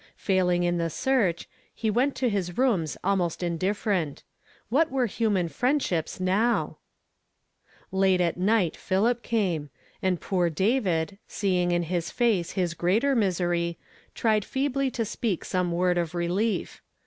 [0.17, 4.23] Failing in the search, he went to his rooms almost indifferent.
[4.69, 6.77] What were human friendships now?
[7.65, 9.69] ^ Late at night Philip came;
[10.01, 13.77] and poor David, see ing in his face his greater miserv,
[14.15, 16.81] fi ipd feebly to speak some word of relief.